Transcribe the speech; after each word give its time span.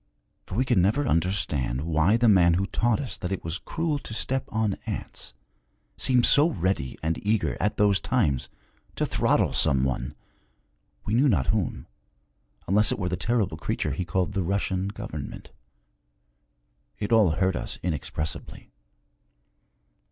For 0.47 0.55
we 0.55 0.65
could 0.65 0.79
never 0.79 1.07
understand 1.07 1.81
why 1.81 2.17
the 2.17 2.27
man 2.27 2.55
who 2.55 2.65
taught 2.65 2.99
us 2.99 3.17
that 3.19 3.31
it 3.31 3.43
was 3.43 3.59
cruel 3.59 3.99
to 3.99 4.15
step 4.15 4.45
on 4.49 4.73
ants, 4.87 5.35
seemed 5.95 6.25
so 6.25 6.49
ready 6.49 6.97
and 7.03 7.23
eager, 7.23 7.55
at 7.59 7.77
those 7.77 7.99
times, 7.99 8.49
to 8.95 9.05
throttle 9.05 9.53
some 9.53 9.83
one, 9.83 10.15
we 11.05 11.13
knew 11.13 11.29
not 11.29 11.51
whom, 11.53 11.85
unless 12.67 12.91
it 12.91 12.97
were 12.97 13.09
the 13.09 13.15
terrible 13.15 13.57
creature 13.57 13.91
he 13.91 14.03
called 14.03 14.33
the 14.33 14.41
Russian 14.41 14.87
government. 14.87 15.51
It 16.97 17.11
all 17.11 17.33
hurt 17.33 17.55
us 17.55 17.77
inexpressibly. 17.83 18.71